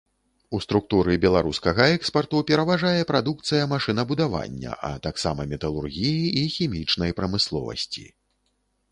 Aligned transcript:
У 0.57 0.59
структуры 0.65 1.15
беларускага 1.25 1.83
экспарту 1.97 2.39
пераважае 2.51 3.01
прадукцыя 3.11 3.67
машынабудавання, 3.73 4.71
а 4.89 4.91
таксама 5.03 5.45
металургіі 5.51 6.25
і 6.45 6.47
хімічнай 6.55 7.15
прамысловасці. 7.21 8.07